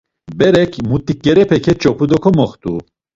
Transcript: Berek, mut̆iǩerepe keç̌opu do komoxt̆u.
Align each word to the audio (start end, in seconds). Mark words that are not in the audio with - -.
Berek, 0.39 0.71
mut̆iǩerepe 0.89 1.57
keç̌opu 1.65 2.05
do 2.09 2.17
komoxt̆u. 2.23 2.73